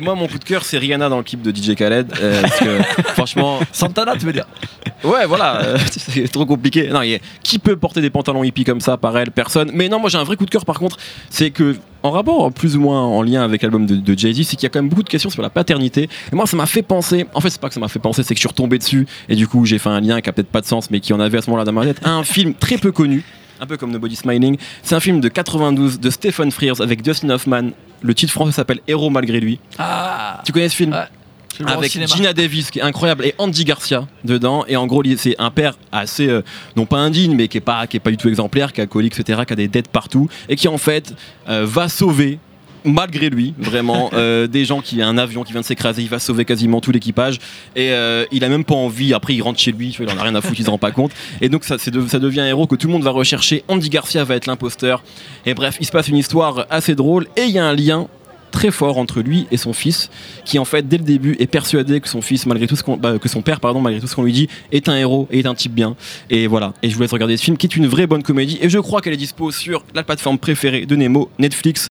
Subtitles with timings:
[0.00, 2.12] Moi, mon coup de cœur, c'est Rihanna dans le clip de DJ Khaled.
[2.22, 4.44] euh, parce que, franchement, Santana, tu veux dire?
[5.02, 6.86] Ouais, voilà, euh, c'est trop compliqué.
[6.86, 9.32] Non, a- qui peut porter des pantalons hippies comme ça par elle?
[9.32, 9.72] Personne.
[9.74, 10.98] Mais non, moi, j'ai un vrai coup de cœur par contre.
[11.30, 11.74] C'est que,
[12.04, 14.66] en rapport plus ou moins en lien avec l'album de, de Jay-Z, c'est qu'il y
[14.66, 16.08] a quand même beaucoup de questions sur la paternité.
[16.32, 17.26] Et moi, ça m'a fait penser.
[17.34, 19.04] En fait, c'est pas que ça m'a fait penser, c'est que je suis retombé dessus.
[19.28, 21.12] Et du coup, j'ai fait un lien qui a peut-être pas de sens, mais qui
[21.12, 21.98] en avait à ce moment-là dans ma tête.
[22.04, 23.24] Un film très peu connu.
[23.60, 24.58] Un peu comme Nobody Smiling.
[24.84, 27.70] C'est un film de 92 de Stephen Frears avec Dustin Hoffman.
[28.00, 29.58] Le titre français s'appelle Héros malgré lui.
[29.78, 31.06] Ah Tu connais ce film Ouais.
[31.66, 31.90] Avec.
[31.90, 35.74] Gina Davis qui est incroyable et Andy Garcia dedans et en gros c'est un père
[35.90, 36.42] assez euh,
[36.76, 38.82] non pas indigne mais qui est pas qui est pas du tout exemplaire qui a
[38.82, 41.14] alcoolique etc qui a des dettes partout et qui en fait
[41.48, 42.38] euh, va sauver
[42.88, 46.08] malgré lui vraiment euh, des gens qui a un avion qui vient de s'écraser il
[46.08, 47.38] va sauver quasiment tout l'équipage.
[47.76, 50.16] Et euh, il a même pas envie après il rentre chez lui tu vois, il
[50.16, 51.12] en a rien à foutre il se rend pas compte.
[51.40, 53.64] Et donc ça, c'est de- ça devient un héros que tout le monde va rechercher.
[53.68, 55.02] Andy Garcia va être l'imposteur.
[55.46, 58.08] Et bref il se passe une histoire assez drôle et il y a un lien
[58.50, 60.08] très fort entre lui et son fils
[60.46, 62.96] qui en fait dès le début est persuadé que son fils malgré tout ce qu'on
[62.96, 65.40] bah, que son père pardon malgré tout ce qu'on lui dit est un héros et
[65.40, 65.96] est un type bien.
[66.30, 66.72] Et voilà.
[66.82, 68.58] Et je vous laisse regarder ce film qui est une vraie bonne comédie.
[68.62, 71.86] Et je crois qu'elle est dispo sur la plateforme préférée de Nemo Netflix